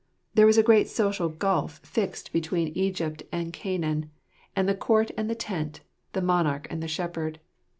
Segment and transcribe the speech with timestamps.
[0.33, 3.39] There was a great social gulf fixed between Egypt 1 32 yatlxer.
[3.43, 4.11] and Canaan,
[4.65, 5.81] the court and the tent,
[6.13, 7.39] the monarch and the shepherd.